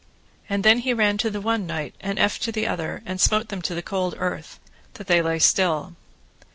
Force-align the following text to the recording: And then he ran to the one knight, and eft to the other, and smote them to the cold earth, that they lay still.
And 0.49 0.63
then 0.63 0.79
he 0.79 0.95
ran 0.95 1.19
to 1.19 1.29
the 1.29 1.39
one 1.41 1.67
knight, 1.67 1.93
and 1.99 2.17
eft 2.17 2.41
to 2.41 2.51
the 2.51 2.65
other, 2.65 3.03
and 3.05 3.21
smote 3.21 3.49
them 3.49 3.61
to 3.61 3.75
the 3.75 3.83
cold 3.83 4.15
earth, 4.17 4.59
that 4.95 5.05
they 5.05 5.21
lay 5.21 5.37
still. 5.37 5.93